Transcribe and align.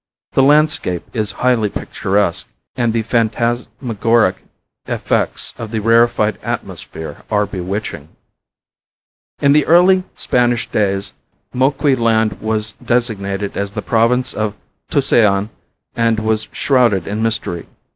The 0.31 0.41
landscape 0.41 1.03
is 1.15 1.29
highly 1.45 1.69
picturesque 1.69 2.47
and 2.75 2.91
the 2.91 3.03
phantasmagoric 3.03 4.43
effects 4.87 5.53
of 5.59 5.69
the 5.69 5.77
rarified 5.79 6.39
atmosphere 6.41 7.17
are 7.29 7.45
bewitching. 7.45 8.09
In 9.43 9.53
the 9.53 9.63
early 9.67 10.03
Spanish 10.15 10.67
days 10.67 11.13
Moqui 11.53 11.95
land 11.95 12.41
was 12.41 12.71
designated 12.83 13.55
as 13.55 13.73
the 13.73 13.83
Province 13.83 14.33
of 14.33 14.55
Tusayan 14.89 15.51
and 15.95 16.19
was 16.19 16.47
shrouded 16.51 17.05
in 17.05 17.21
mystery. 17.21 17.67